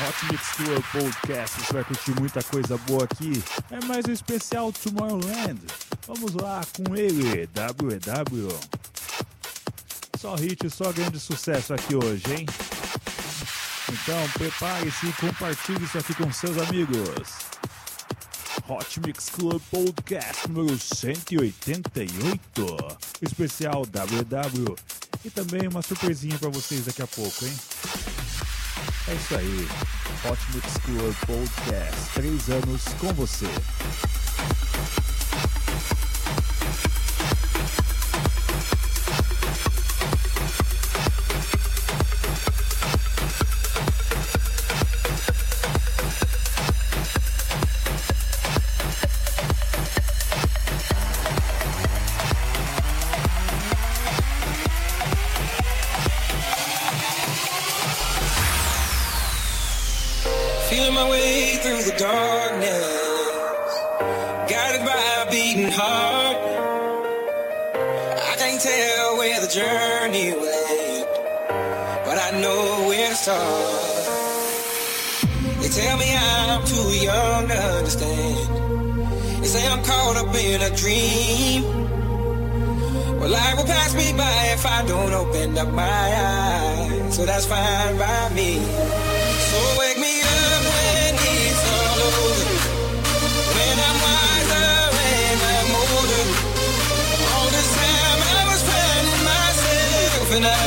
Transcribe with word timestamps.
Hot 0.00 0.14
Mix 0.30 0.54
Tour 0.56 0.80
Podcast. 0.92 1.60
Você 1.60 1.72
vai 1.72 1.82
curtir 1.82 2.12
muita 2.20 2.40
coisa 2.44 2.78
boa 2.86 3.02
aqui. 3.02 3.42
É 3.68 3.84
mais 3.84 4.06
um 4.06 4.12
especial 4.12 4.72
Tomorrowland. 4.72 5.58
Vamos 6.06 6.34
lá 6.34 6.60
com 6.76 6.94
ele, 6.94 7.48
WW. 7.48 8.48
Só 10.16 10.36
hit, 10.36 10.70
só 10.70 10.92
grande 10.92 11.18
sucesso 11.18 11.74
aqui 11.74 11.96
hoje, 11.96 12.22
hein? 12.32 12.46
Então 13.90 14.28
prepare-se 14.34 15.08
e 15.08 15.12
compartilhe 15.14 15.84
isso 15.84 15.98
aqui 15.98 16.14
com 16.14 16.32
seus 16.32 16.56
amigos. 16.58 17.48
Hot 18.68 19.00
Mix 19.00 19.30
Club 19.30 19.60
Podcast 19.68 20.48
número 20.48 20.78
188. 20.78 22.98
Especial 23.20 23.84
WW. 23.84 24.76
E 25.24 25.30
também 25.30 25.66
uma 25.66 25.82
surpresinha 25.82 26.38
pra 26.38 26.50
vocês 26.50 26.84
daqui 26.84 27.02
a 27.02 27.06
pouco, 27.06 27.44
hein? 27.44 27.52
É 29.10 29.14
isso 29.14 29.34
aí. 29.36 29.68
Hot 30.30 30.38
Mix 30.54 30.76
Club 30.84 31.14
Podcast. 31.26 32.12
Três 32.12 32.50
anos 32.50 32.82
com 33.00 33.12
você. 33.14 33.46
Say 79.58 79.66
I'm 79.66 79.82
caught 79.82 80.16
up 80.16 80.34
in 80.34 80.60
a 80.62 80.70
dream. 80.82 81.62
Well, 83.18 83.30
life 83.30 83.56
will 83.56 83.64
pass 83.64 83.94
me 83.94 84.12
by 84.16 84.40
if 84.56 84.64
I 84.66 84.84
don't 84.86 85.12
open 85.12 85.58
up 85.58 85.70
my 85.72 86.04
eyes, 86.32 87.16
so 87.16 87.24
that's 87.24 87.46
fine 87.46 87.96
by 87.98 88.28
me. 88.38 88.50
So 89.50 89.58
wake 89.80 89.98
me 90.06 90.14
up 90.22 90.62
when 90.72 91.14
it's 91.34 91.62
all 91.74 91.98
over. 92.06 92.34
When 93.56 93.76
I'm 93.88 93.98
wiser 94.06 94.70
and 95.14 95.40
I'm 95.54 95.70
older. 95.84 96.24
All 97.34 97.48
this 97.56 97.70
time 97.82 98.20
I 98.38 98.42
was 98.50 98.62
finding 98.70 99.22
myself 99.32 100.28
and 100.36 100.46
I 100.46 100.66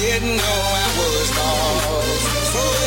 didn't 0.00 0.36
know 0.42 0.60
I 0.84 0.88
was 1.00 1.28
lost. 1.38 2.22
So 2.52 2.83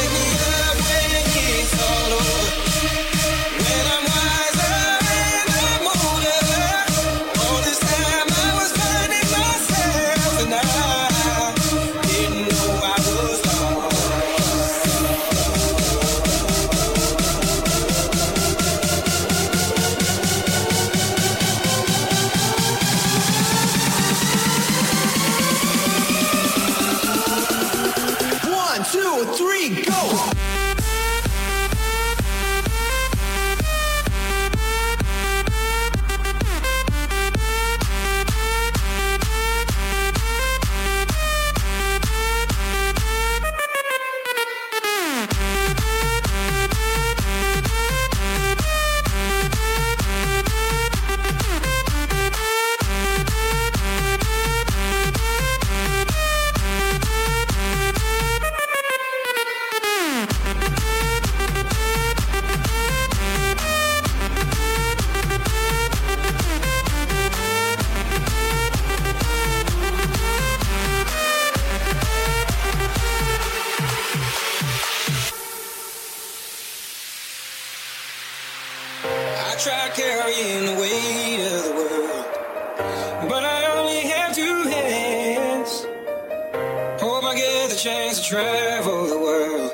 chance 87.77 88.19
to 88.21 88.29
travel 88.29 89.05
the 89.05 89.19
world, 89.19 89.71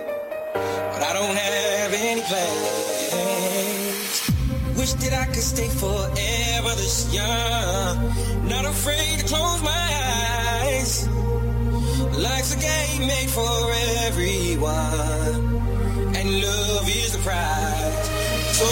but 0.53 1.02
I 1.02 1.14
don't 1.14 1.38
have 1.38 1.94
any 1.94 2.22
plans. 2.22 4.31
Wish 4.78 4.91
that 4.94 5.14
I 5.14 5.25
could 5.28 5.36
stay 5.36 5.69
forever 5.69 6.75
this 6.75 7.14
young, 7.14 8.50
not 8.50 8.66
afraid 8.66 9.19
to 9.19 9.25
close 9.25 9.64
my 9.64 9.72
eyes. 9.72 11.08
Life's 12.19 12.53
a 12.53 12.59
game 12.59 13.08
made 13.08 13.30
for 13.30 13.72
everyone 14.08 15.62
and 16.18 16.41
love 16.41 16.90
is 16.90 17.14
the 17.14 17.20
prize. 17.20 18.09
So 18.58 18.66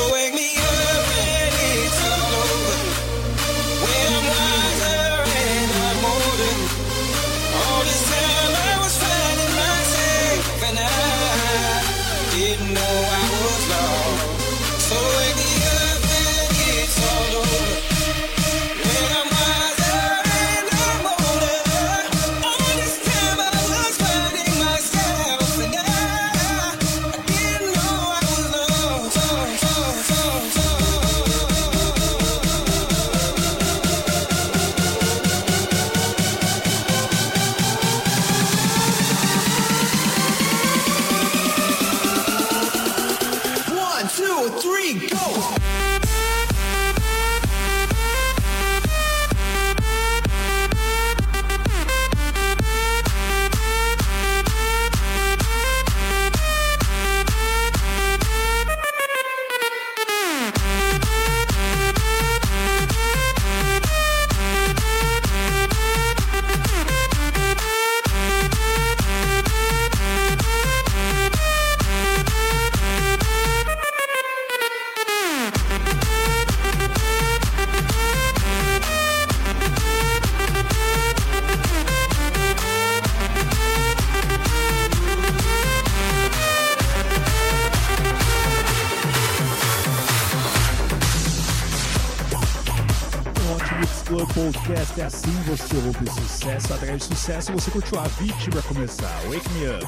Podcast 94.33 95.01
é 95.01 95.03
assim 95.03 95.31
você 95.45 95.75
ouve 95.75 96.09
sucesso 96.09 96.73
atrás 96.73 96.97
de 96.99 97.03
sucesso 97.03 97.51
você 97.51 97.69
curtiu 97.69 97.99
a 97.99 98.03
pra 98.49 98.61
começar, 98.61 99.21
Wake 99.25 99.49
Me 99.49 99.67
Up. 99.67 99.85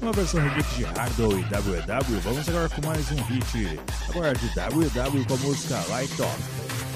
Uma 0.00 0.12
versão 0.12 0.40
remix 0.40 0.76
de 0.76 0.84
Hardwell 0.84 1.40
e 1.40 1.42
WW, 1.42 2.20
vamos 2.22 2.48
agora 2.48 2.68
com 2.68 2.86
mais 2.86 3.10
um 3.10 3.16
hit, 3.24 3.80
agora 4.08 4.32
de 4.34 4.46
WW 4.48 5.26
com 5.26 5.34
a 5.34 5.36
música 5.38 5.82
Light 5.88 6.22
Off. 6.22 6.42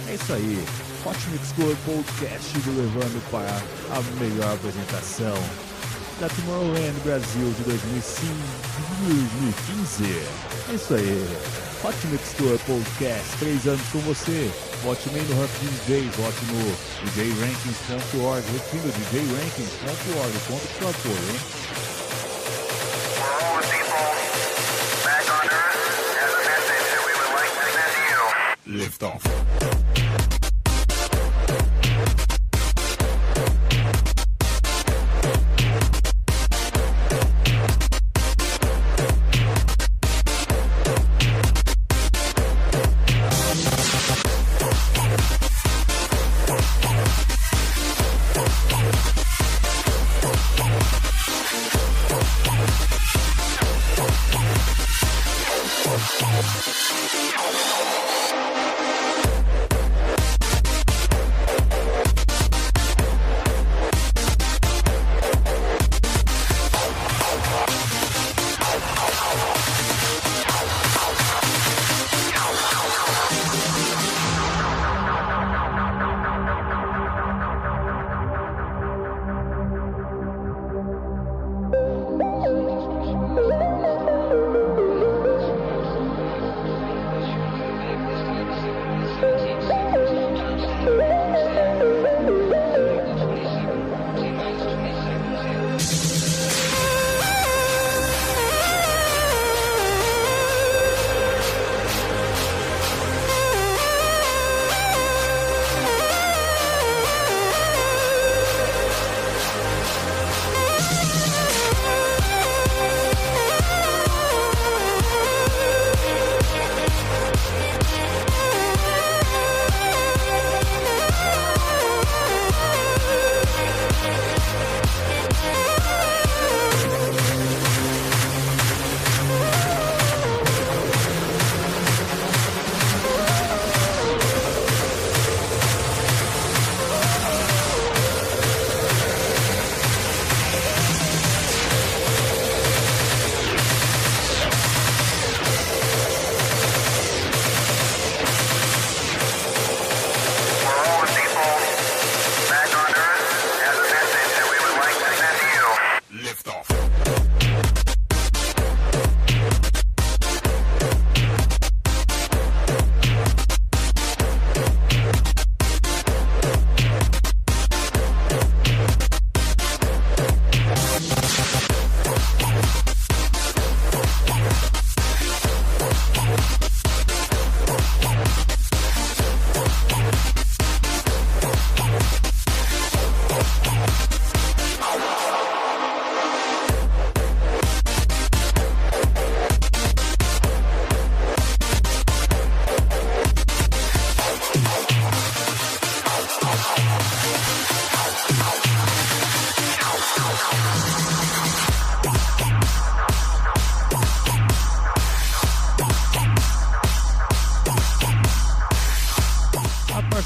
É 0.09 0.15
isso 0.15 0.33
aí, 0.33 0.65
Hot 1.05 1.19
Mix 1.31 1.53
Club 1.53 1.77
Podcast 1.85 2.59
do 2.61 2.77
levando 2.77 3.31
para 3.33 3.97
a 3.97 4.01
melhor 4.21 4.55
apresentação 4.55 5.35
da 6.21 6.29
Tomorrowland 6.29 7.01
Brasil 7.03 7.53
de 7.59 7.63
2005, 7.65 8.33
2015. 9.09 10.05
É 10.71 10.75
isso 10.75 10.95
aí, 10.95 11.72
Hot 11.85 12.07
Mix 12.07 12.33
Tour 12.35 12.57
Podcast, 12.61 13.37
três 13.41 13.67
anos 13.67 13.83
com 13.91 13.99
você. 14.01 14.49
Vote 14.85 15.03
também 15.03 15.23
no 15.25 15.41
Rank 15.41 15.51
DJs, 15.61 16.15
vote 16.17 16.45
no 16.47 17.11
djrankings.org, 17.11 18.45
repetindo 18.53 18.93
djrankings.org, 19.11 20.33
conta 20.47 20.67
com 20.67 20.79
seu 20.79 20.89
apoio, 20.89 21.17
hein? 21.33 21.41
Lift 28.67 29.03
off. 29.03 29.42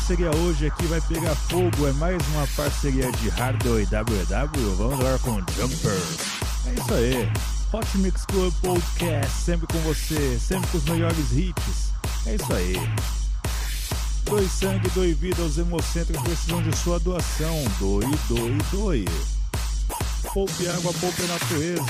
Parceria 0.06 0.30
hoje 0.36 0.66
aqui 0.66 0.86
vai 0.86 1.00
pegar 1.00 1.34
fogo, 1.34 1.86
é 1.88 1.92
mais 1.94 2.22
uma 2.28 2.46
parceria 2.56 3.10
de 3.10 3.28
Hardwell 3.30 3.80
e 3.80 3.86
WW. 3.86 4.74
Vamos 4.76 5.00
agora 5.00 5.18
com 5.18 5.32
Jumper. 5.32 6.00
É 6.66 6.74
isso 6.74 6.94
aí. 6.94 7.32
Hot 7.72 7.98
Mix 7.98 8.24
Club 8.26 8.54
Podcast, 8.62 9.32
sempre 9.32 9.66
com 9.66 9.78
você, 9.80 10.38
sempre 10.38 10.68
com 10.68 10.78
os 10.78 10.84
melhores 10.84 11.32
hits. 11.32 11.90
É 12.24 12.36
isso 12.36 12.52
aí. 12.52 12.74
Doe 14.24 14.48
sangue, 14.48 14.88
doe 14.90 15.12
vida 15.12 15.42
aos 15.42 15.58
hemocentros 15.58 16.22
precisam 16.22 16.62
de 16.62 16.76
sua 16.76 17.00
doação. 17.00 17.64
Doe, 17.80 18.06
doe, 18.28 18.58
doe. 18.70 19.04
Poupe 20.32 20.68
água, 20.68 20.92
poupe 21.00 21.22
natureza. 21.22 21.82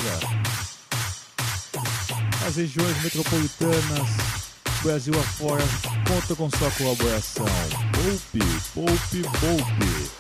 As 2.47 2.57
regiões 2.57 3.03
metropolitanas, 3.03 4.09
Brasil 4.83 5.15
afora, 5.19 5.65
conta 6.07 6.37
com 6.37 6.51
sua 6.51 6.71
colaboração. 6.73 7.47
Poupe, 7.93 8.63
poupe, 8.75 9.23
poupe. 9.41 10.11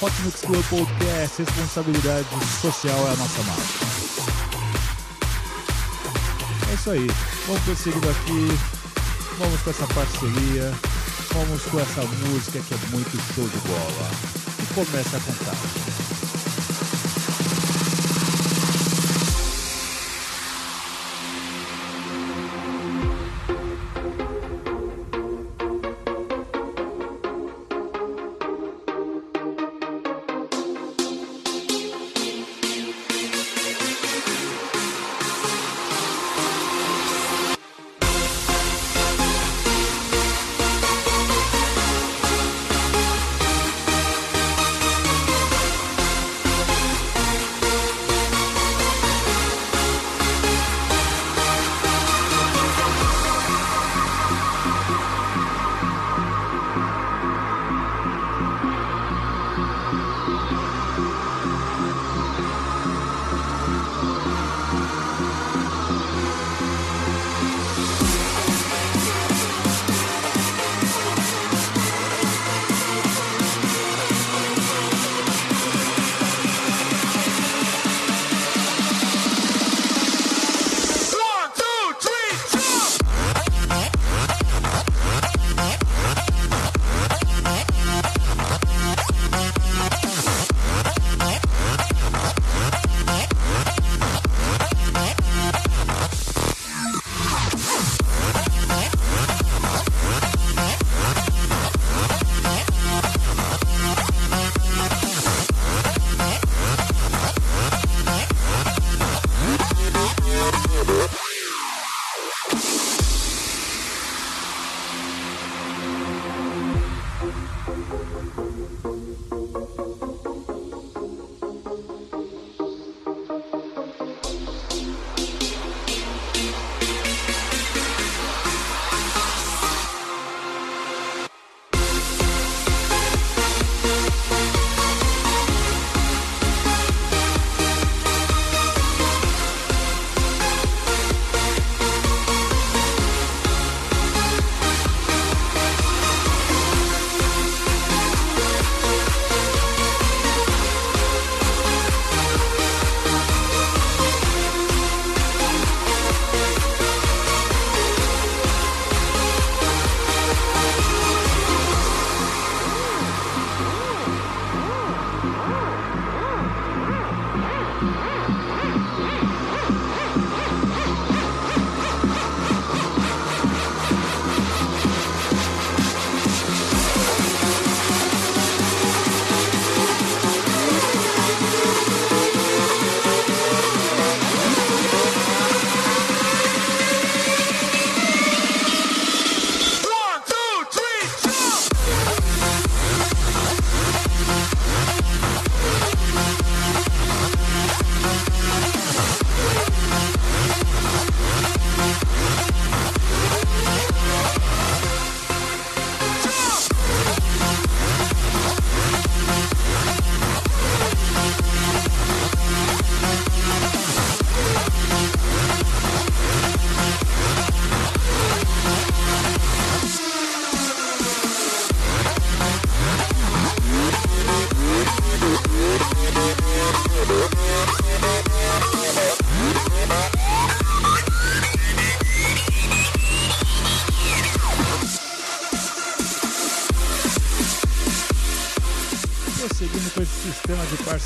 Hot 0.00 0.12
Mix 0.22 0.40
Club 0.42 0.64
Podcast, 0.68 1.42
responsabilidade 1.42 2.28
social 2.60 3.08
é 3.08 3.12
a 3.12 3.16
nossa 3.16 3.42
marca. 3.42 3.62
É 6.70 6.74
isso 6.74 6.90
aí, 6.90 7.06
vamos 7.46 7.62
prosseguindo 7.62 8.08
aqui, 8.10 8.58
vamos 9.38 9.60
com 9.62 9.70
essa 9.70 9.86
parceria, 9.88 10.72
vamos 11.32 11.62
com 11.62 11.80
essa 11.80 12.02
música 12.02 12.60
que 12.60 12.74
é 12.74 12.78
muito 12.90 13.10
show 13.34 13.48
de 13.48 13.58
bola. 13.66 14.10
E 14.62 14.74
começa 14.74 15.16
a 15.16 15.20
contar. 15.20 15.97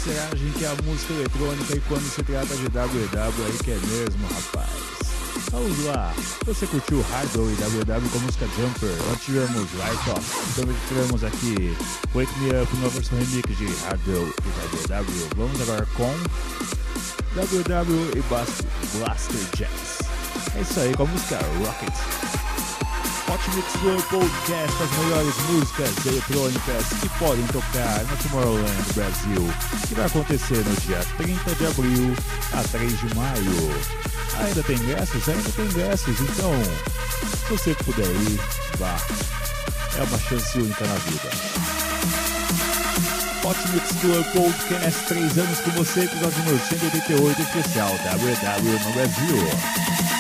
De 0.02 0.10
parceragem 0.10 0.52
que 0.52 0.64
é 0.64 0.68
a 0.68 0.74
música 0.82 1.12
eletrônica 1.12 1.76
e 1.76 1.80
quando 1.80 2.02
se 2.02 2.22
trata 2.22 2.54
de 2.56 2.64
WW 2.66 3.46
aí 3.46 3.58
que 3.62 3.70
é 3.70 3.78
mesmo, 3.78 4.26
rapaz. 4.28 4.68
Vamos 5.50 5.84
lá, 5.84 6.14
você 6.44 6.66
curtiu 6.66 7.04
Hardwell 7.10 7.50
e 7.50 7.54
WW 7.54 8.10
com 8.10 8.18
a 8.18 8.22
música 8.22 8.46
Jumper, 8.56 8.90
nós 9.08 9.20
tivemos 9.20 9.68
Light 9.74 10.10
Off, 10.10 10.54
também 10.54 10.76
tivemos 10.88 11.24
aqui 11.24 11.76
Wake 12.14 12.38
Me 12.40 12.62
Up, 12.62 12.76
uma 12.76 12.88
versão 12.88 13.18
remix 13.18 13.56
de 13.56 13.66
Hardwell 13.84 14.28
e 14.28 14.88
WW. 14.88 15.28
Vamos 15.36 15.60
agora 15.60 15.86
com 15.94 16.12
WW 17.34 18.10
e 18.16 18.98
Blaster 18.98 19.40
Jazz. 19.56 19.98
É 20.56 20.60
isso 20.60 20.80
aí 20.80 20.94
com 20.94 21.02
a 21.02 21.06
música 21.06 21.38
Rocket. 21.58 22.21
Mix 23.50 23.74
World 23.82 24.02
Podcast, 24.04 24.82
as 24.82 24.98
melhores 24.98 25.36
músicas 25.50 26.06
eletrônicas 26.06 26.86
que 27.00 27.08
podem 27.18 27.44
tocar 27.48 28.04
no 28.04 28.16
Tomorrowland 28.18 28.92
Brasil, 28.94 29.52
que 29.88 29.94
vai 29.94 30.06
acontecer 30.06 30.64
no 30.64 30.74
dia 30.82 31.00
30 31.18 31.54
de 31.56 31.66
abril 31.66 32.16
a 32.52 32.62
3 32.68 33.00
de 33.00 33.14
maio. 33.14 33.70
Ainda 34.38 34.62
tem 34.62 34.76
ingressos? 34.76 35.28
Ainda 35.28 35.50
tem 35.50 35.64
ingressos, 35.66 36.20
então, 36.20 36.52
se 37.26 37.50
você 37.50 37.74
puder 37.84 38.06
ir, 38.06 38.40
vá. 38.78 38.96
É 39.98 40.02
uma 40.04 40.18
chance 40.18 40.58
única 40.58 40.86
na 40.86 40.94
vida. 40.94 41.28
Hot 43.44 43.58
Mix 43.72 43.88
Tour 44.00 44.24
Podcast, 44.32 45.06
3 45.08 45.38
anos 45.38 45.58
com 45.60 45.70
você, 45.72 46.04
episódio 46.04 46.38
número 46.38 46.60
188, 46.68 47.42
especial 47.42 47.90
WW 47.90 48.78
no 48.84 48.92
Brasil. 48.92 50.11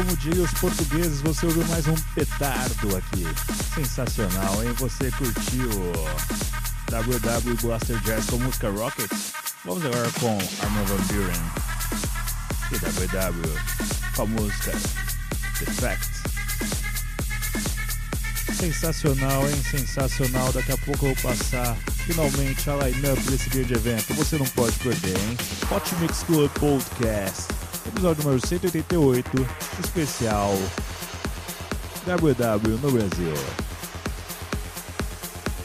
Como 0.00 0.16
diriam 0.16 0.46
os 0.46 0.52
portugueses, 0.54 1.20
você 1.20 1.44
ouviu 1.44 1.62
mais 1.66 1.86
um 1.86 1.94
petardo 2.14 2.96
aqui. 2.96 3.26
Sensacional, 3.74 4.64
hein? 4.64 4.72
Você 4.78 5.10
curtiu 5.10 5.68
WW 6.90 7.56
Blaster 7.60 7.98
Jazz 8.00 8.24
com 8.30 8.38
música 8.38 8.70
Rockets? 8.70 9.32
Vamos 9.62 9.84
agora 9.84 10.10
com 10.18 10.38
Armin 10.62 10.84
Van 10.86 11.02
Buren 11.06 11.42
e 12.72 12.78
WW 12.78 13.58
com 14.16 14.22
a 14.22 14.26
música 14.26 14.72
Defect. 15.58 16.20
Sensacional, 18.54 19.46
hein? 19.50 19.62
Sensacional. 19.70 20.50
Daqui 20.52 20.72
a 20.72 20.78
pouco 20.78 21.06
eu 21.06 21.14
vou 21.14 21.30
passar 21.30 21.76
finalmente 22.06 22.70
a 22.70 22.76
line-up 22.76 23.20
desse 23.22 23.50
grande 23.50 23.74
evento. 23.74 24.14
Você 24.14 24.38
não 24.38 24.46
pode 24.46 24.78
perder, 24.78 25.18
hein? 25.18 25.36
Hot 25.70 25.94
Mix 25.96 26.22
Club 26.22 26.50
Podcast, 26.52 27.48
episódio 27.90 28.22
número 28.22 28.46
188, 28.46 29.46
especial 29.84 30.56
WW 32.06 32.78
no 32.82 32.90
Brasil. 32.90 33.34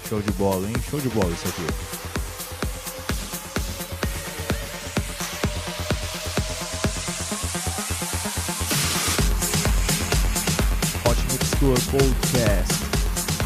Show 0.09 0.21
de 0.21 0.31
bola, 0.33 0.67
hein? 0.67 0.75
Show 0.89 0.99
de 0.99 1.09
bola 1.09 1.31
isso 1.31 1.47
aqui. 1.47 1.95
Tour 11.59 11.79
Podcast. 11.89 12.73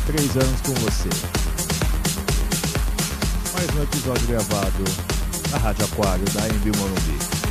Três 0.07 0.35
anos 0.35 0.61
com 0.61 0.73
você. 0.73 1.09
Mais 3.53 3.69
um 3.75 3.83
episódio 3.83 4.27
gravado 4.27 4.83
na 5.51 5.57
Rádio 5.59 5.85
Aquário 5.85 6.25
da 6.33 6.47
Envio 6.47 6.75
Morumbi. 6.77 7.48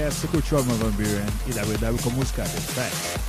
Podcast, 0.00 0.20
você 0.20 0.28
curtiu 0.28 0.58
a 0.58 0.60
Van 0.62 0.90
Buren 0.92 1.26
e 1.46 1.52
WW 1.52 2.02
com 2.02 2.10
música 2.10 2.42
The 2.42 2.48
Fact. 2.48 3.20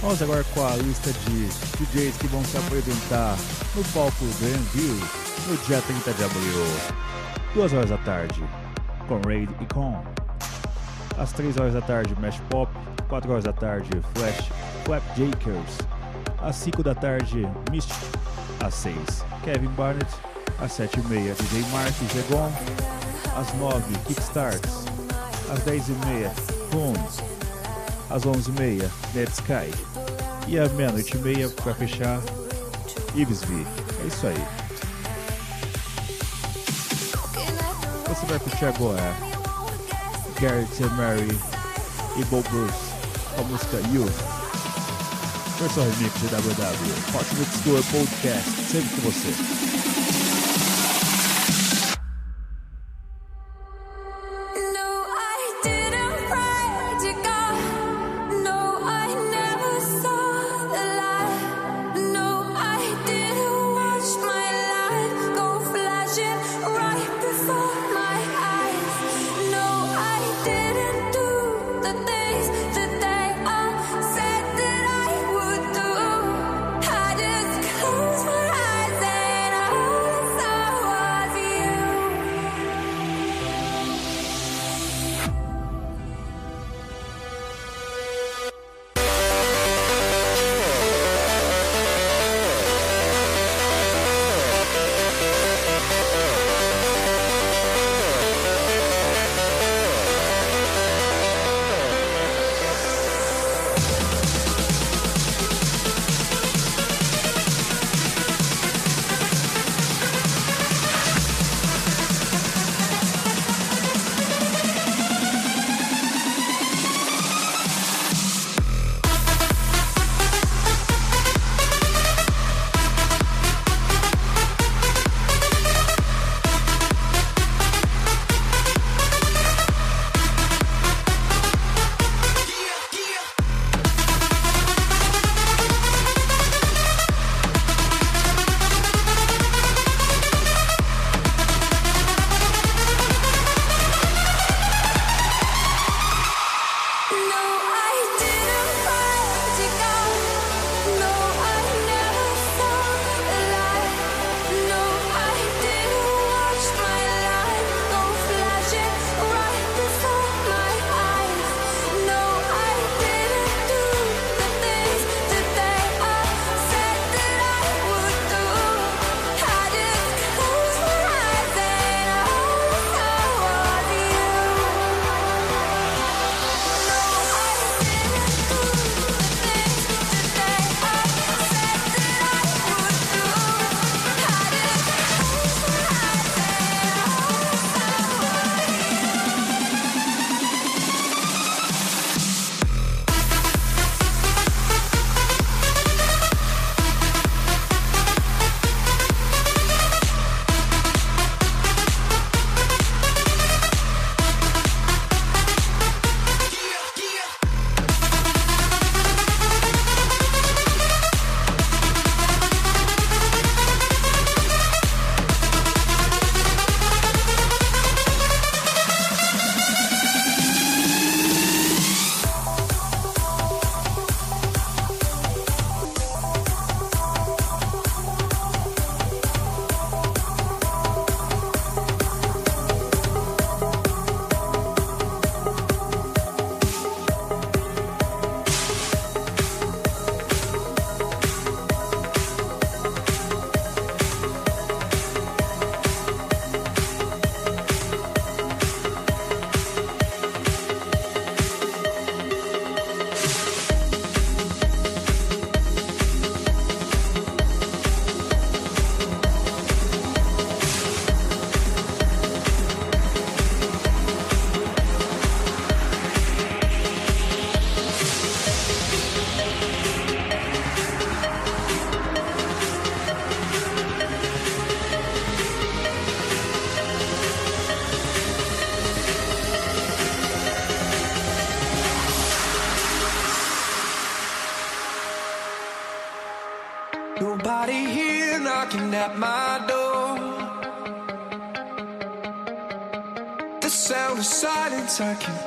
Vamos 0.00 0.22
agora 0.22 0.42
com 0.54 0.66
a 0.66 0.76
lista 0.76 1.12
de 1.12 1.46
DJs 1.84 2.16
que 2.16 2.26
vão 2.28 2.42
se 2.44 2.56
apresentar 2.56 3.36
no 3.74 3.84
palco 3.92 4.24
Envio 4.24 4.94
no 5.48 5.56
dia 5.66 5.82
30 5.82 6.12
de 6.12 6.24
abril, 6.24 6.66
2 7.54 7.72
horas 7.74 7.90
da 7.90 7.98
tarde, 7.98 8.42
com 9.06 9.20
Raid 9.26 9.54
e 9.60 9.66
Com. 9.66 10.02
Às 11.18 11.32
3 11.32 11.58
horas 11.58 11.74
da 11.74 11.82
tarde, 11.82 12.16
Mesh 12.18 12.40
Pop, 12.48 12.72
4 13.08 13.30
horas 13.30 13.44
da 13.44 13.52
tarde, 13.52 13.90
Flash 14.14 14.50
Flapjakers. 14.84 15.78
Às 16.40 16.56
5 16.56 16.82
da 16.82 16.94
tarde, 16.94 17.46
Mystic. 17.70 17.96
Às 18.60 18.74
6, 18.74 18.96
Kevin 19.42 19.68
Barnett. 19.76 20.10
Às 20.58 20.72
7 20.72 21.00
e 21.00 21.02
meia, 21.08 21.34
DJ 21.34 21.62
Mark 21.70 21.94
e 22.00 22.06
Zegon. 22.14 22.50
Às 23.36 23.52
9, 23.54 23.98
Kickstarts. 24.06 24.93
Às 25.52 25.60
10 25.60 25.88
e 25.88 25.92
meia, 26.06 26.32
Tunes. 26.70 27.22
Às 28.10 28.26
11 28.26 28.50
e 28.50 28.52
meia, 28.52 28.90
Netsky. 29.14 29.70
E 30.48 30.58
à 30.58 30.68
meia-noite 30.70 31.16
e 31.16 31.20
meia, 31.20 31.48
para 31.48 31.74
fechar, 31.74 32.20
Ibsby. 33.14 33.66
É 34.02 34.06
isso 34.06 34.26
aí. 34.26 34.44
Você 38.08 38.26
vai 38.26 38.38
curtir 38.38 38.66
agora 38.66 39.14
Garrett 40.40 40.82
and 40.82 40.90
Mary 40.90 41.38
e 42.16 42.24
Bob 42.24 42.46
Bruce 42.48 42.74
com 43.34 43.40
a 43.40 43.44
música 43.44 43.76
You. 43.92 44.04
Versão 45.58 45.84
remix 45.84 46.20
de 46.20 46.26
WW. 46.28 47.18
Hot 47.18 47.34
Mix 47.36 47.60
Tour 47.64 47.82
Podcast, 47.90 48.50
sempre 48.70 48.88
com 48.96 49.10
você. 49.10 49.73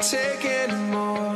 Take 0.10 0.46
anymore. 0.46 1.36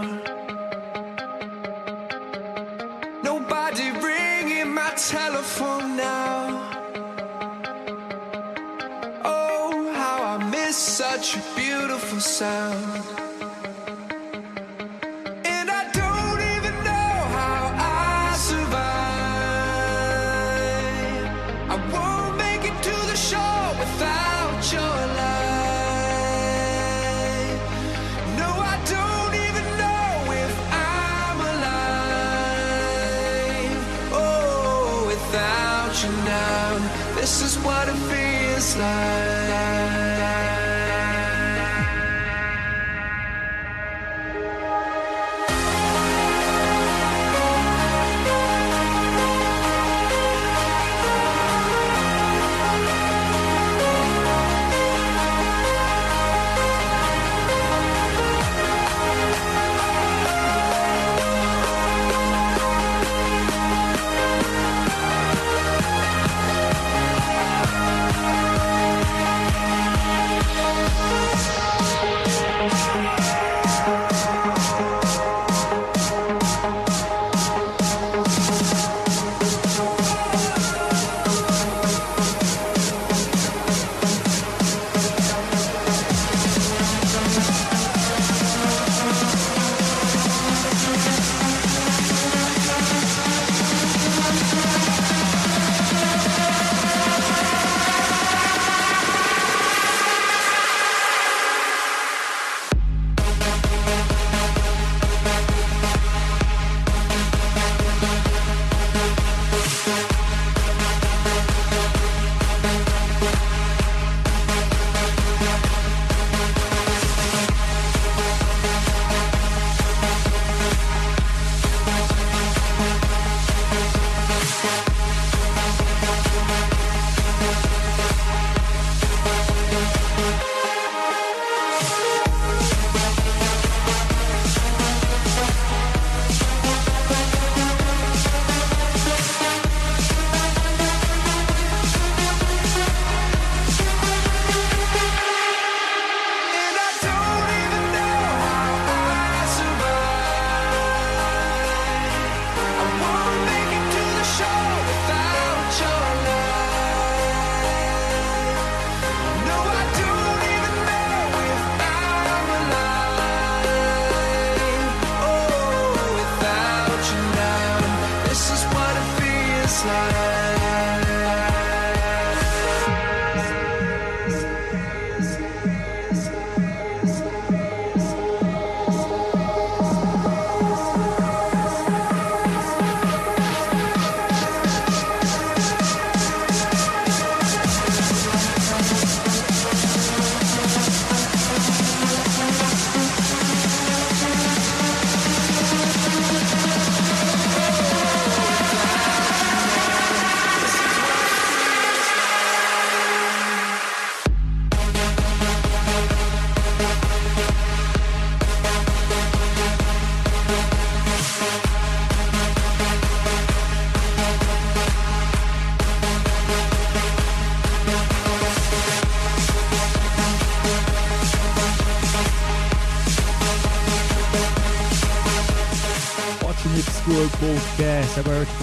Nobody 3.22 3.92
ringing 4.00 4.74
my 4.74 4.92
telephone 4.96 5.98
now. 5.98 6.70
Oh, 9.26 9.92
how 9.94 10.24
I 10.24 10.50
miss 10.50 10.78
such 10.78 11.36
a 11.36 11.42
beautiful 11.56 12.22
sound. 12.22 13.21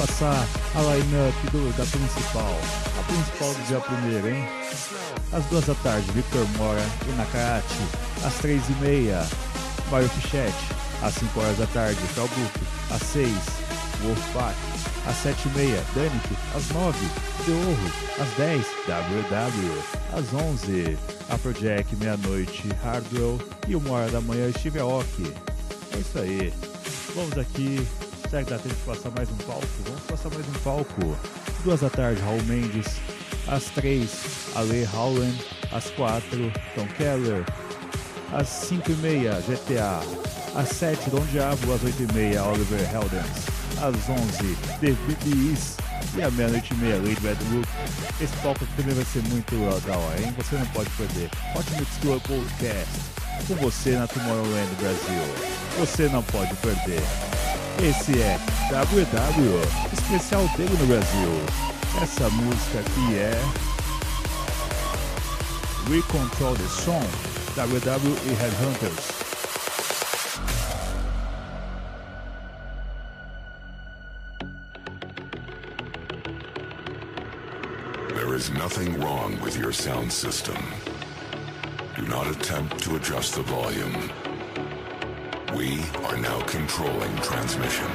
Passar 0.08 0.46
a 0.74 0.80
line-up 0.80 1.50
do- 1.52 1.72
da 1.76 1.84
principal. 1.84 2.58
A 2.98 3.02
principal 3.04 3.52
do 3.54 3.66
dia 3.66 3.80
primeiro, 3.80 4.28
hein? 4.28 4.48
Às 5.32 5.44
duas 5.46 5.64
da 5.66 5.74
tarde, 5.76 6.10
Victor 6.12 6.46
Mora 6.56 6.84
e 7.06 7.12
Nakati. 7.12 7.74
Às 8.24 8.34
três 8.34 8.62
e 8.68 8.72
meia, 8.80 9.26
Mario 9.90 10.08
Fichetti. 10.08 10.78
Às 11.02 11.14
cinco 11.14 11.40
horas 11.40 11.58
da 11.58 11.66
tarde, 11.66 11.98
Calbuque. 12.14 12.60
Às 12.90 13.02
seis, 13.02 13.36
Wolfpack. 14.02 14.56
Às 15.06 15.16
sete 15.22 15.48
e 15.48 15.52
meia, 15.58 15.82
Danik. 15.94 16.36
Às 16.56 16.68
nove, 16.70 17.06
Deorro. 17.46 17.90
Às 18.20 18.28
dez, 18.36 18.64
WW. 18.88 19.82
Às 20.12 20.34
onze, 20.34 20.98
Afrojack, 21.28 21.94
meia-noite, 21.96 22.68
Hardwell. 22.82 23.38
E 23.68 23.76
uma 23.76 23.90
hora 23.92 24.10
da 24.10 24.20
manhã, 24.20 24.50
Steve 24.52 24.80
Aoki. 24.80 25.32
É 25.94 25.98
isso 25.98 26.18
aí. 26.18 26.52
Vamos 27.14 27.36
aqui. 27.38 27.86
Será 28.28 28.44
que 28.44 28.50
dá 28.50 28.58
tempo 28.58 28.74
de 28.74 28.82
passar 28.82 29.10
mais 29.16 29.30
um 29.30 29.36
palco? 29.36 29.66
Vamos 29.86 30.02
passar 30.02 30.28
mais 30.28 30.46
um 30.46 30.60
palco. 30.62 31.16
Duas 31.64 31.80
da 31.80 31.88
tarde, 31.88 32.20
Raul 32.20 32.42
Mendes. 32.42 33.00
Às 33.46 33.64
três, 33.70 34.10
Ale 34.54 34.86
Howland. 34.92 35.42
Às 35.72 35.88
quatro, 35.92 36.52
Tom 36.74 36.86
Keller. 36.98 37.42
Às 38.30 38.48
cinco 38.48 38.90
e 38.90 38.96
meia, 38.96 39.32
GTA. 39.48 40.00
Às 40.54 40.68
sete, 40.68 41.08
Dom 41.08 41.24
Diabo. 41.32 41.72
Às 41.72 41.82
oito 41.82 42.02
e 42.02 42.12
meia, 42.12 42.44
Oliver 42.44 42.80
Heldens. 42.94 43.46
Às 43.80 44.10
onze, 44.10 44.56
The 44.80 44.92
BBs. 45.06 45.78
E 46.14 46.22
à 46.22 46.30
meia-noite 46.30 46.74
e 46.74 46.76
meia, 46.76 46.96
Lady 46.96 47.20
Bad 47.20 47.42
Look. 47.50 47.66
Esse 48.20 48.36
palco 48.42 48.66
também 48.76 48.94
vai 48.94 49.04
ser 49.06 49.22
muito 49.22 49.54
legal, 49.54 50.02
hein? 50.18 50.34
Você 50.36 50.56
não 50.56 50.66
pode 50.66 50.90
perder. 50.90 51.30
Hot 51.54 51.70
Mix 51.72 51.96
Podcast. 52.28 52.92
Com 53.46 53.54
você 53.54 53.92
na 53.92 54.06
Tomorrowland 54.06 54.74
Brasil. 54.80 55.22
Você 55.78 56.08
não 56.10 56.22
pode 56.24 56.54
perder. 56.56 57.02
Esse 57.80 58.20
é 58.20 58.36
WW, 58.72 59.60
especial 59.92 60.42
dele 60.56 60.76
no 60.80 60.86
Brasil. 60.88 61.30
Essa 62.02 62.28
música 62.28 62.80
aqui 62.80 63.14
é 63.14 63.40
We 65.88 66.02
Control 66.02 66.56
the 66.56 66.66
Song, 66.66 67.06
WW 67.54 68.16
e 68.26 68.34
Headhunters. 68.34 69.28
There 78.16 78.34
is 78.34 78.50
nothing 78.50 78.98
wrong 79.00 79.40
with 79.40 79.56
your 79.56 79.72
sound 79.72 80.12
system. 80.12 80.56
Do 81.94 82.02
not 82.02 82.26
attempt 82.26 82.82
to 82.82 82.96
adjust 82.96 83.36
the 83.36 83.42
volume. 83.42 84.27
We 85.56 85.80
are 86.04 86.16
now 86.18 86.40
controlling 86.42 87.16
transmission. 87.16 87.86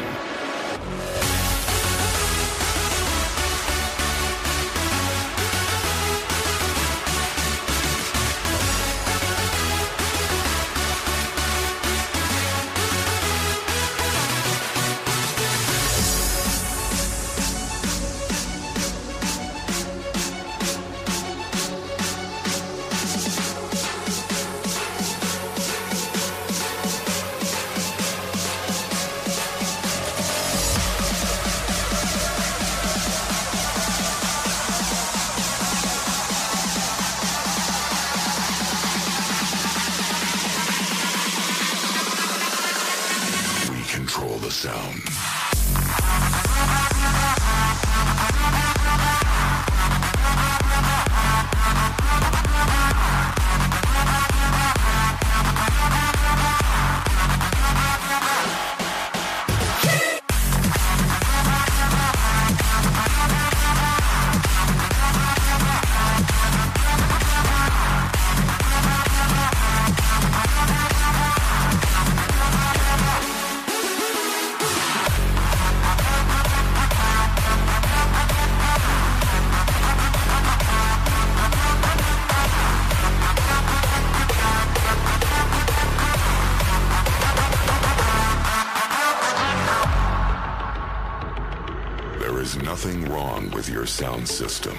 Sound 94.25 94.27
system. 94.27 94.77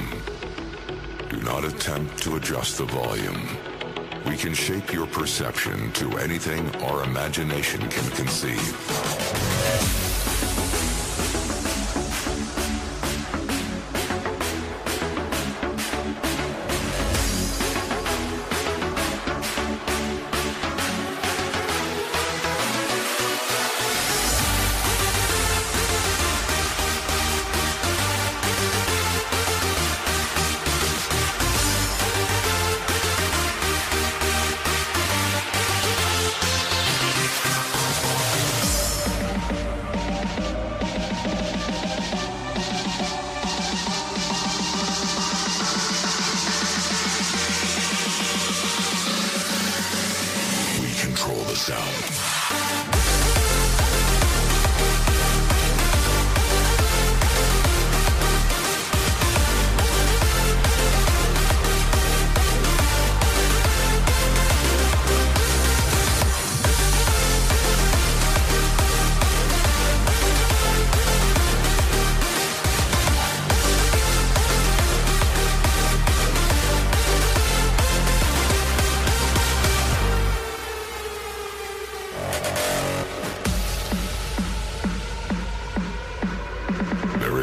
Do 1.29 1.37
not 1.43 1.65
attempt 1.65 2.23
to 2.23 2.37
adjust 2.37 2.79
the 2.79 2.85
volume. 2.85 3.49
We 4.27 4.37
can 4.37 4.55
shape 4.55 4.93
your 4.93 5.07
perception 5.07 5.93
to 5.93 6.19
anything 6.19 6.75
our 6.77 7.05
imagination 7.05 7.81
can 7.89 8.11
conceive. 8.13 9.24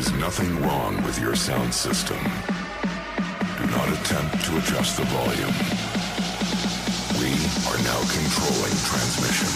Is 0.01 0.11
nothing 0.13 0.59
wrong 0.63 0.95
with 1.03 1.19
your 1.19 1.35
sound 1.35 1.71
system. 1.71 2.17
Do 3.59 3.65
not 3.67 3.87
attempt 3.89 4.43
to 4.45 4.57
adjust 4.57 4.97
the 4.97 5.05
volume. 5.05 5.53
We 7.21 7.29
are 7.69 7.79
now 7.85 7.99
controlling 8.17 8.75
transmission. 8.89 9.51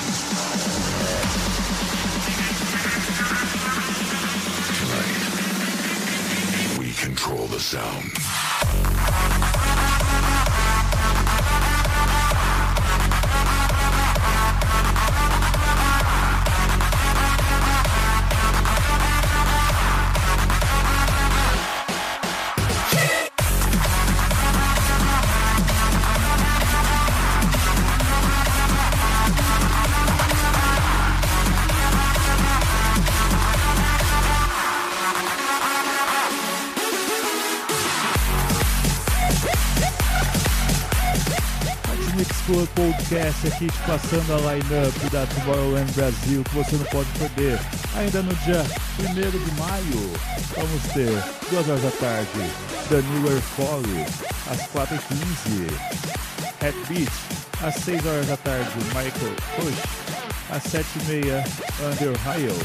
Tonight, 4.79 5.19
we 6.79 6.93
control 6.93 7.47
the 7.47 7.59
sound. 7.59 8.11
Podcast 43.25 43.47
aqui 43.47 43.67
te 43.67 43.79
passando 43.87 44.33
a 44.33 44.53
line-up 44.53 45.09
da 45.09 45.25
Tomorrowland 45.25 45.91
Brasil 45.93 46.43
que 46.43 46.55
você 46.55 46.75
não 46.75 46.85
pode 46.85 47.09
perder. 47.17 47.59
Ainda 47.95 48.21
no 48.21 48.35
dia 48.35 48.61
1 48.99 49.13
de 49.13 49.51
maio, 49.59 50.13
vamos 50.55 50.83
ter 50.93 51.09
2 51.49 51.69
horas 51.69 51.81
da 51.81 51.91
tarde, 51.91 52.29
The 52.87 53.01
Newer 53.01 53.41
Folly, 53.41 54.05
às 54.51 54.61
4h15, 54.67 55.73
Hat 56.61 56.77
Beat, 56.87 57.11
às 57.63 57.73
6 57.83 58.05
horas 58.05 58.27
da 58.27 58.37
tarde, 58.37 58.69
Michael 58.89 59.35
Push, 59.55 59.81
às 60.51 60.63
7h30, 60.63 61.43
Under 61.83 62.11
Ohio, 62.11 62.55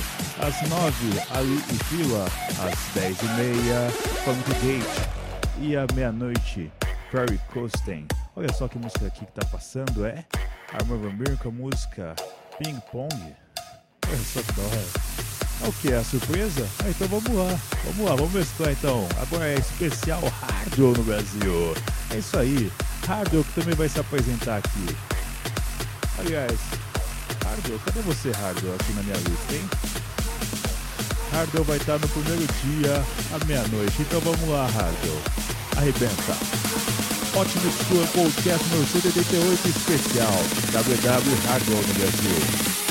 às 0.40 0.68
9 0.68 0.94
Ali 1.30 1.64
e 1.70 1.84
Fila, 1.84 2.26
às 2.66 2.74
10h30, 2.94 4.24
Come 4.24 4.42
to 4.42 4.52
Gate 4.60 5.08
e 5.58 5.74
à 5.74 5.86
meia-noite, 5.94 6.70
Prairie 7.10 7.40
Coasting. 7.50 8.06
Olha 8.36 8.52
só 8.52 8.68
que 8.68 8.78
música 8.78 9.06
aqui 9.06 9.24
que 9.24 9.32
tá 9.32 9.46
passando, 9.46 10.04
é 10.04 10.22
Armor 10.72 10.98
Van 10.98 11.10
Buren 11.16 11.36
com 11.36 11.48
a 11.48 11.52
música 11.52 12.14
Ping 12.58 12.80
Pong. 12.92 13.34
Olha 14.08 14.18
só 14.32 14.40
que 14.42 14.52
da 14.52 14.62
hora. 14.62 14.86
É 15.62 15.68
o 15.68 15.72
que? 15.72 15.92
É 15.92 15.96
a 15.96 16.04
surpresa? 16.04 16.66
Ah, 16.82 16.88
então 16.88 17.08
vamos 17.08 17.32
lá, 17.32 17.58
vamos 17.84 18.08
lá, 18.08 18.16
vamos 18.16 18.32
mesclar 18.32 18.70
então. 18.70 19.06
Agora 19.20 19.46
é 19.48 19.54
especial 19.54 20.20
Hardwell 20.20 20.92
no 20.92 21.02
Brasil. 21.02 21.74
É 22.10 22.18
isso 22.18 22.38
aí, 22.38 22.72
Hardwell 23.06 23.44
que 23.44 23.60
também 23.60 23.74
vai 23.74 23.88
se 23.88 23.98
apresentar 23.98 24.58
aqui. 24.58 24.96
Aliás, 26.18 26.58
Hardwell, 27.44 27.80
cadê 27.84 28.00
você, 28.02 28.30
Hardwell, 28.30 28.74
aqui 28.74 28.92
na 28.92 29.02
minha 29.02 29.16
lista, 29.16 29.54
hein? 29.54 29.68
Hardwell 31.32 31.64
vai 31.64 31.76
estar 31.76 31.98
no 31.98 32.08
primeiro 32.08 32.46
dia 32.64 33.04
à 33.34 33.44
meia-noite, 33.44 34.02
então 34.02 34.20
vamos 34.20 34.48
lá, 34.48 34.66
Hardwell. 34.66 35.22
Arrebenta. 35.76 37.09
Ótimo 37.36 37.64
Mixtura 37.64 38.06
Podcast 38.08 38.64
número 38.70 38.86
188 38.88 39.68
especial 39.68 40.34
WW 40.72 41.48
Hardwell 41.48 41.82
no 41.86 41.94
Brasil. 41.94 42.89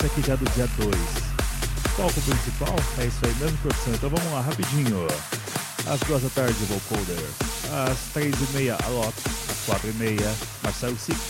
Essa 0.00 0.06
aqui 0.06 0.22
já 0.26 0.32
é 0.32 0.36
do 0.38 0.50
dia 0.54 0.66
2. 0.78 0.96
Palco 1.94 2.20
principal? 2.22 2.74
É 2.96 3.04
isso 3.04 3.18
aí 3.22 3.34
mesmo, 3.34 3.58
produção. 3.58 3.92
Então 3.92 4.08
vamos 4.08 4.32
lá, 4.32 4.40
rapidinho. 4.40 5.06
Às 5.86 6.00
duas 6.00 6.22
da 6.22 6.30
tarde, 6.30 6.54
Vocoder. 6.70 7.22
Às 7.86 7.98
três 8.14 8.34
e 8.34 8.56
meia, 8.56 8.78
Alok. 8.86 9.12
Às 9.50 9.66
quatro 9.66 9.90
e 9.90 9.92
meia, 9.92 10.34
Marcelo 10.62 10.96
Sick. 10.98 11.20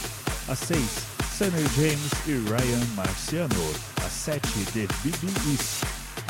Às 0.47 0.61
seis, 0.61 0.89
Sunny 1.37 1.67
James 1.75 2.13
e 2.29 2.49
Ryan 2.49 2.87
Marciano. 2.95 3.75
Às 4.07 4.13
sete, 4.13 4.49
The 4.73 4.87
BB 5.03 5.27
East. 5.51 5.83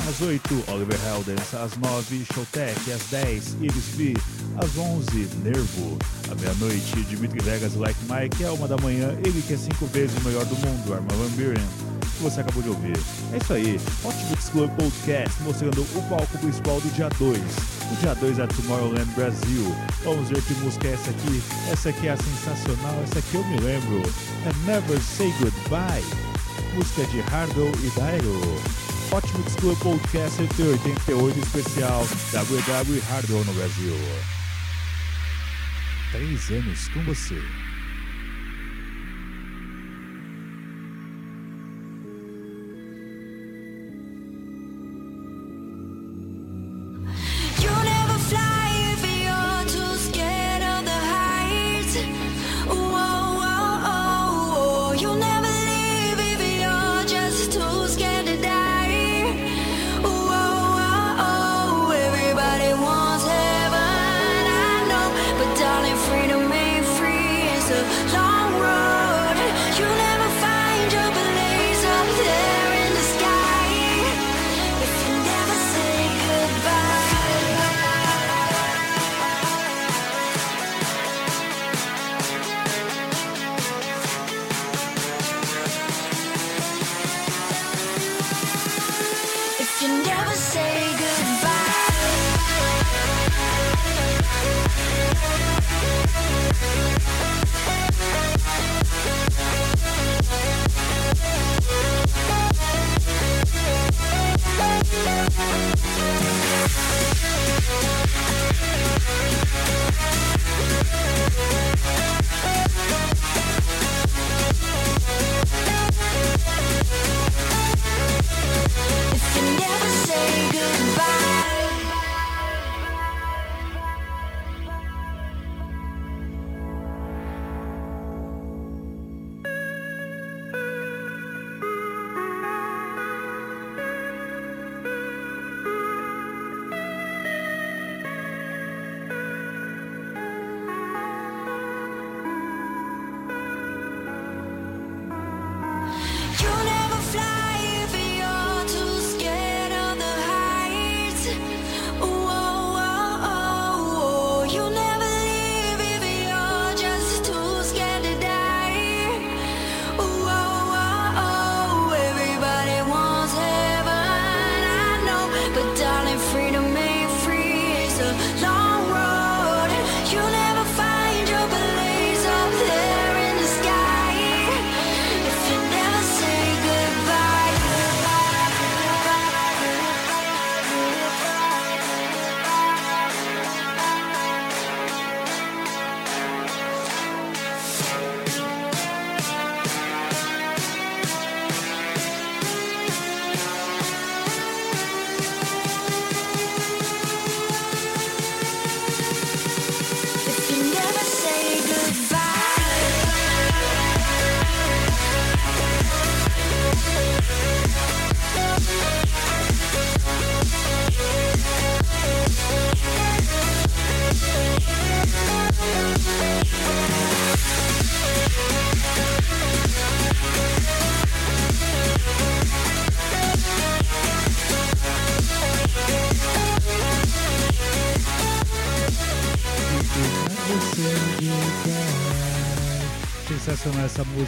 Às 0.08 0.22
8, 0.22 0.64
Oliver 0.68 0.98
Heldens. 1.04 1.52
Às 1.52 1.76
9, 1.76 2.24
Showtech. 2.32 2.90
Às 2.90 3.02
10, 3.10 3.56
Iris 3.60 3.84
B. 3.96 4.14
Às 4.56 4.78
11, 4.78 5.28
Nervo. 5.44 5.98
À 6.32 6.34
meia-noite, 6.36 7.04
Dimitri 7.04 7.40
Vegas 7.40 7.74
Like 7.74 8.00
Mike. 8.08 8.42
À 8.46 8.52
uma 8.54 8.66
da 8.66 8.78
manhã, 8.78 9.10
ele 9.26 9.42
que 9.46 9.52
é 9.52 9.58
cinco 9.58 9.84
vezes 9.88 10.16
o 10.16 10.26
melhor 10.26 10.46
do 10.46 10.56
mundo, 10.56 10.94
Arma 10.94 11.12
Van 11.12 11.28
Buren. 11.36 11.89
Que 12.20 12.24
você 12.24 12.40
acabou 12.40 12.62
de 12.62 12.68
ouvir. 12.68 12.96
É 13.32 13.38
isso 13.38 13.52
aí, 13.52 13.80
Hot 14.04 14.16
Mix 14.26 14.50
Podcast 14.50 15.42
mostrando 15.42 15.80
o 15.80 16.02
palco 16.08 16.38
principal 16.38 16.80
do 16.80 16.94
dia 16.94 17.08
2. 17.18 17.38
O 17.38 17.96
dia 18.00 18.14
2 18.14 18.38
é 18.38 18.46
Tomorrowland 18.46 19.10
Brasil. 19.16 19.74
Vamos 20.04 20.28
ver 20.28 20.42
que 20.42 20.52
música 20.54 20.88
é 20.88 20.92
essa 20.92 21.10
aqui. 21.10 21.42
Essa 21.72 21.88
aqui 21.88 22.08
é 22.08 22.16
sensacional, 22.16 23.02
essa 23.04 23.18
aqui 23.18 23.34
eu 23.34 23.44
me 23.44 23.58
lembro. 23.60 24.02
É 24.44 24.70
Never 24.70 25.00
Say 25.00 25.32
Goodbye. 25.40 26.04
Música 26.74 27.04
de 27.06 27.20
Hardo 27.34 27.72
e 27.82 27.98
Dairo. 27.98 28.40
Hot 29.12 29.26
Mix 29.38 29.56
Club 29.56 29.78
Podcast 29.78 30.40
88 30.40 31.38
especial 31.38 32.06
WW 32.32 33.00
Hardwell 33.08 33.44
no 33.44 33.54
Brasil. 33.54 33.94
Três 36.12 36.50
anos 36.50 36.88
com 36.88 37.02
você. 37.04 37.69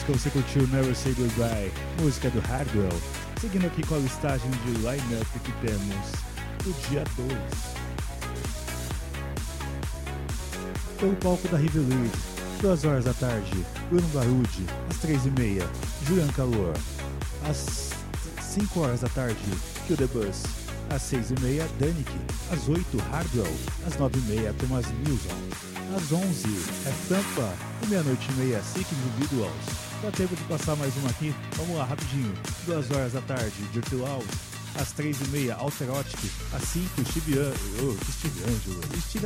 Música, 0.03 0.13
você 0.13 0.31
curtiu 0.31 0.67
Never 0.69 0.95
Say 0.95 1.13
Goodbye, 1.15 1.73
música 2.01 2.31
do 2.31 2.41
Hardwell. 2.41 3.01
Seguindo 3.41 3.67
aqui 3.67 3.87
com 3.87 3.95
a 3.95 3.99
listagem 3.99 4.51
de 4.51 4.71
line-up 4.79 5.39
que 5.41 5.53
temos 5.67 6.13
do 6.65 6.73
dia 6.89 7.05
2. 7.17 7.33
Pelo 10.99 11.17
palco 11.17 11.49
da 11.49 11.59
Riverleaf, 11.59 12.13
2 12.61 12.85
horas 12.85 13.05
da 13.05 13.13
tarde, 13.15 13.65
Bruno 13.89 14.09
Barude, 14.09 14.67
às 14.91 14.97
3 14.99 15.27
e 15.27 15.31
meia, 15.31 15.69
Julian 16.07 16.29
Calor, 16.29 16.75
às 17.49 17.91
5 18.41 18.81
horas 18.81 19.01
da 19.01 19.09
tarde, 19.09 19.37
Kill 19.87 19.97
the 19.97 20.07
Bus, 20.07 20.43
às 20.91 21.03
6 21.03 21.31
e 21.31 21.41
meia, 21.41 21.69
Danik, 21.79 22.13
às 22.53 22.69
8, 22.69 22.85
Hardwell, 23.11 23.55
às 23.87 23.97
9 23.97 24.19
e 24.19 24.23
meia, 24.23 24.55
Thomas 24.55 24.87
Nilsson, 25.05 25.37
às 25.97 26.11
11 26.11 26.49
é 26.87 26.93
Tampa 27.09 27.55
e 27.83 27.87
meia-noite 27.87 28.29
e 28.31 28.35
meia 28.35 28.63
Sick 28.63 28.87
Individuals. 28.95 29.92
Dá 30.03 30.11
tempo 30.11 30.35
de 30.35 30.43
passar 30.45 30.75
mais 30.75 30.97
uma 30.97 31.11
aqui? 31.11 31.33
Vamos 31.57 31.77
lá, 31.77 31.85
rapidinho. 31.85 32.35
2 32.67 32.91
horas 32.91 33.13
da 33.13 33.21
tarde, 33.21 33.55
Loud. 33.93 34.27
Às 34.75 34.91
3 34.91 35.17
e 35.21 35.29
meia, 35.29 35.55
Alterotic. 35.55 36.19
Às 36.53 36.65
5, 36.71 37.05
Steve, 37.09 37.39
An 37.39 37.53
oh, 37.85 38.13
Steve 38.13 38.43
Angelo. 38.43 38.81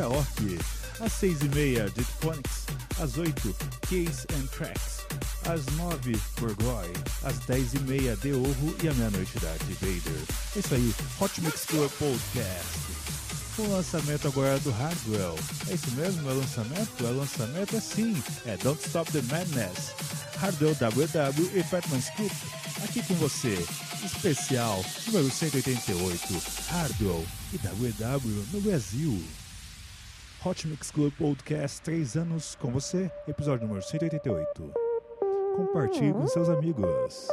Aoki. 0.05 0.59
Às 1.01 1.13
6 1.15 1.41
e 1.41 1.49
meia, 1.49 1.91
Phonics. 2.21 2.67
Às 3.01 3.17
8, 3.17 3.57
Case 3.89 4.27
and 4.35 4.47
Tracks. 4.49 5.07
Às 5.49 5.65
9, 5.77 6.15
Burgoy. 6.39 6.93
Às 7.25 7.39
10 7.47 7.73
e 7.73 7.79
meia, 7.79 8.15
The 8.19 8.33
Orro. 8.33 8.77
E 8.83 8.89
à 8.89 8.93
meia-noite, 8.93 9.39
Darth 9.39 9.63
Vader. 9.81 10.23
É 10.57 10.59
isso 10.59 10.75
aí, 10.75 10.95
Hot 11.19 11.41
Mix 11.41 11.65
Club 11.65 11.91
Podcast. 11.93 12.97
O 13.59 13.67
lançamento 13.71 14.29
agora 14.29 14.59
do 14.59 14.71
Hardwell. 14.73 15.39
É 15.71 15.73
isso 15.75 15.91
mesmo? 15.93 16.31
É 16.31 16.35
lançamento? 16.35 17.07
É 17.07 17.11
lançamento? 17.11 17.75
É 17.75 17.81
sim. 17.81 18.23
É 18.45 18.59
Don't 18.59 18.87
Stop 18.87 19.11
the 19.11 19.23
Madness. 19.23 20.26
Hardwell 20.39 20.75
WW 20.75 21.59
e 21.59 21.63
Fatman 21.63 22.01
Scoop. 22.01 22.35
Aqui 22.85 23.03
com 23.07 23.15
você. 23.15 23.55
Especial 24.05 24.85
número 25.07 25.31
188. 25.31 26.43
Hardwell 26.69 27.25
e 27.53 27.59
WW 27.59 28.47
no 28.53 28.61
Brasil. 28.61 29.23
Hot 30.45 30.69
Mix 30.69 30.91
Club 30.91 31.13
Podcast 31.15 31.81
3 31.83 32.17
anos 32.17 32.57
com 32.61 32.71
você. 32.71 33.11
Episódio 33.27 33.67
número 33.67 33.85
188. 33.85 34.73
Compartilhe 35.57 36.13
com 36.13 36.27
seus 36.29 36.49
amigos. 36.49 37.29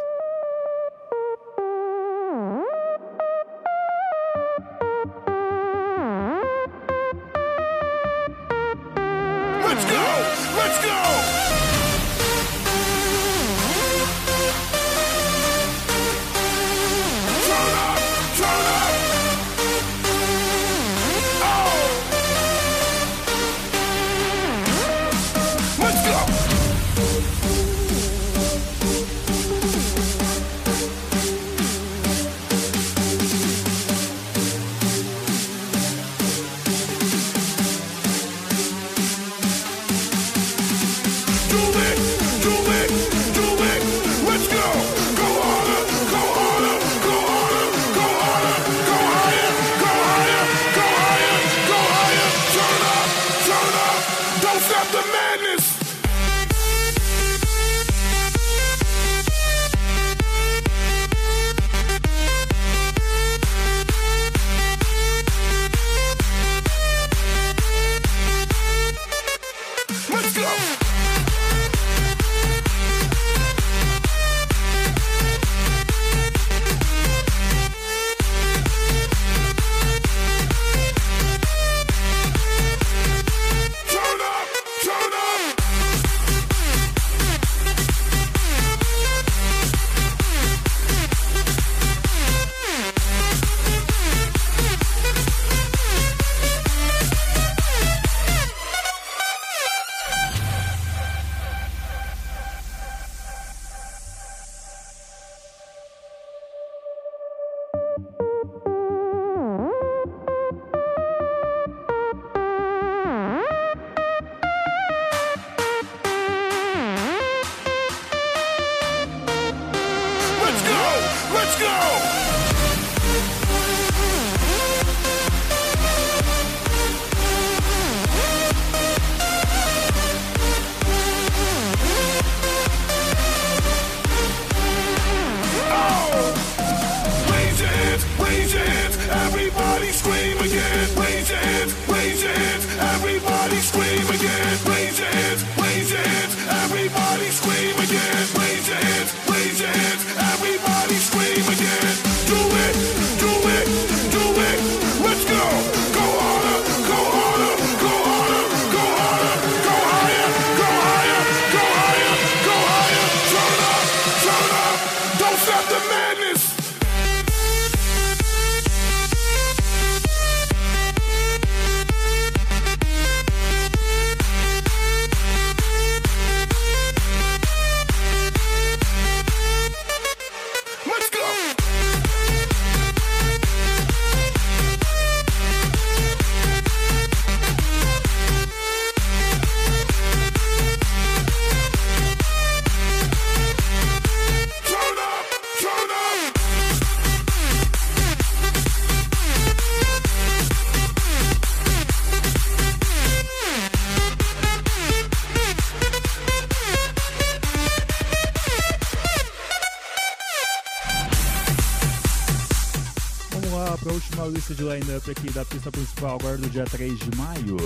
Lista 214.54 214.56
de 214.56 214.64
line-up 214.64 215.12
aqui 215.12 215.32
da 215.32 215.44
pista 215.46 215.72
principal, 215.72 216.16
agora 216.16 216.38
do 216.38 216.50
dia 216.50 216.66
3 216.66 216.98
de 216.98 217.18
maio. 217.18 217.58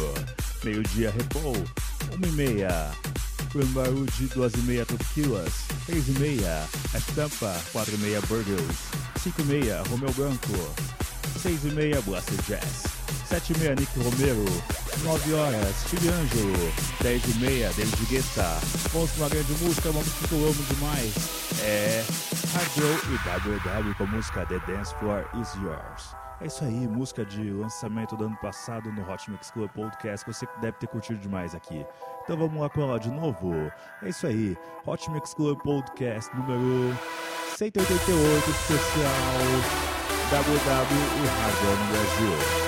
Meio-dia, 0.63 1.11
Repou. 1.11 1.53
1 2.17 2.25
e 2.25 2.31
meia. 2.31 2.91
Rambaru 3.53 4.05
de 4.17 4.27
2 4.27 4.53
e 4.53 4.57
meia, 4.59 4.85
Toquilas. 4.85 5.53
3 5.85 6.07
e 6.07 6.11
meia, 6.19 6.67
Estampa. 6.95 7.55
4 7.71 7.93
e 7.93 7.97
meia, 7.97 8.21
Burgers. 8.21 8.77
5 9.21 9.41
e 9.41 9.45
meia, 9.45 9.83
Romeu 9.89 10.11
Branco. 10.13 10.75
6 11.41 11.65
e 11.65 11.67
meia, 11.71 12.01
Blaster 12.01 12.41
Jazz. 12.47 12.83
7 13.27 13.53
e 13.53 13.57
meia, 13.59 13.75
Nick 13.75 13.99
Romero. 13.99 14.45
9 15.03 15.33
horas, 15.33 15.75
Steve 15.85 16.09
Angelo. 16.09 16.73
10 17.01 17.23
e 17.25 17.33
meia, 17.39 17.71
David 17.73 18.05
Guetta. 18.05 18.59
Vamos 18.93 19.11
com 19.11 19.21
uma 19.21 19.29
grande 19.29 19.51
música, 19.63 19.91
música 19.91 20.27
que 20.27 20.33
eu 20.33 20.47
amo 20.47 20.63
demais. 20.69 21.13
É 21.61 22.03
Hard 22.53 22.77
e 22.77 23.87
WW 23.87 23.95
com 23.95 24.05
música 24.07 24.45
The 24.45 24.59
Dance 24.67 24.93
Floor 24.95 25.25
Is 25.39 25.53
Yours. 25.55 26.26
É 26.39 26.45
isso 26.45 26.63
aí, 26.63 26.87
música 26.87 27.25
de 27.25 27.51
lançamento 27.51 28.15
do 28.15 28.25
ano 28.25 28.37
passado 28.37 28.91
no 28.91 29.11
Hot 29.11 29.29
Mix 29.31 29.49
Club 29.49 29.71
Podcast, 29.71 30.23
que 30.23 30.31
você 30.31 30.47
deve 30.61 30.77
ter 30.77 30.87
curtido 30.87 31.19
demais 31.19 31.55
aqui. 31.55 31.83
Então 32.23 32.37
vamos 32.37 32.61
lá 32.61 32.69
com 32.69 32.81
ela 32.81 32.99
de 32.99 33.09
novo. 33.09 33.53
É 34.03 34.09
isso 34.09 34.27
aí, 34.27 34.55
Hot 34.85 35.09
Mix 35.09 35.33
Club 35.33 35.59
Podcast 35.63 36.35
número 36.35 36.95
188, 37.55 38.49
especial 38.51 39.87
WW 40.29 40.97
e 41.15 41.65
Roll 41.65 41.77
no 41.77 41.91
Brasil. 41.91 42.66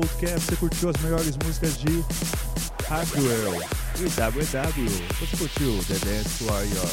Podcast. 0.00 0.40
Você 0.40 0.56
curtiu 0.56 0.88
as 0.88 0.96
melhores 1.02 1.36
músicas 1.44 1.76
de 1.78 2.04
Hardware 2.88 3.68
e 3.98 4.04
WW. 4.04 4.90
Você 5.20 5.36
curtiu 5.36 5.84
The 5.86 5.94
Dance 6.06 6.44
Warrior. 6.44 6.90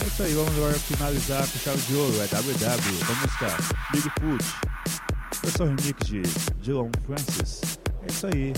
É 0.00 0.06
isso 0.06 0.22
aí, 0.22 0.32
vamos 0.34 0.56
agora 0.56 0.74
finalizar 0.74 1.46
com 1.48 1.58
chave 1.58 1.82
de 1.82 1.94
ouro. 1.94 2.14
É 2.20 2.26
WW, 2.26 2.94
a 3.02 3.14
música 3.20 3.56
Bigfoot. 3.92 4.44
Versão 5.42 5.66
remix 5.66 6.06
de 6.06 6.22
Dylan 6.62 6.90
Francis. 7.04 7.78
É 8.02 8.12
isso 8.12 8.26
aí. 8.28 8.52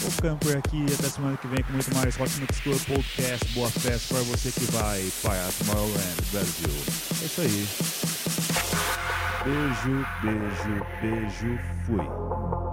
Vou 0.00 0.10
ficando 0.10 0.38
por 0.38 0.56
aqui 0.56 0.84
até 0.98 1.08
semana 1.08 1.36
que 1.38 1.48
vem 1.48 1.62
com 1.64 1.72
muito 1.72 1.94
mais 1.94 2.20
Hot 2.20 2.40
Mix 2.40 2.60
Tour 2.60 2.78
Podcast. 2.86 3.52
Boa 3.54 3.70
festa 3.70 4.14
para 4.14 4.24
você 4.24 4.52
que 4.52 4.70
vai 4.70 5.10
para 5.22 5.48
Tomorrowland, 5.58 6.22
Brasil. 6.30 6.70
É 7.22 7.24
isso 7.24 7.40
aí. 7.40 7.68
Beijo, 9.44 10.06
beijo, 10.22 10.86
beijo. 11.00 11.58
Fui. 11.86 12.67